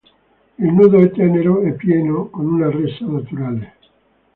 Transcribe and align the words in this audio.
Il 0.57 0.73
nudo 0.73 0.99
è 0.99 1.11
tenero 1.11 1.61
e 1.61 1.73
pieno, 1.73 2.25
con 2.31 2.47
una 2.51 2.71
resa 2.71 3.05
naturale. 3.05 3.73